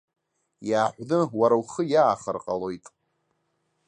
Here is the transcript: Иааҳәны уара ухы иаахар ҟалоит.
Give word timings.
Иааҳәны 0.69 1.19
уара 1.39 1.55
ухы 1.61 1.83
иаахар 1.93 2.37
ҟалоит. 2.43 2.85